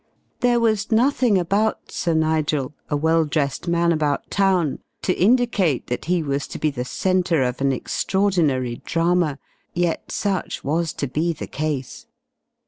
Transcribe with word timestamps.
There 0.39 0.59
was 0.59 0.91
nothing 0.91 1.37
about 1.37 1.91
Sir 1.91 2.15
Nigel, 2.15 2.73
a 2.89 2.97
well 2.97 3.23
dressed 3.23 3.67
man 3.67 3.91
about 3.91 4.31
town, 4.31 4.79
to 5.03 5.13
indicate 5.13 5.85
that 5.91 6.05
he 6.05 6.23
was 6.23 6.47
to 6.47 6.57
be 6.57 6.71
the 6.71 6.83
centre 6.85 7.43
of 7.43 7.61
an 7.61 7.71
extraordinary 7.71 8.81
drama, 8.83 9.37
yet 9.75 10.11
such 10.11 10.63
was 10.63 10.91
to 10.93 11.05
be 11.07 11.33
the 11.33 11.45
case. 11.45 12.07